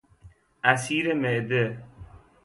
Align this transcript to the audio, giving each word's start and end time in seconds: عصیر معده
عصیر 0.63 1.13
معده 1.13 1.83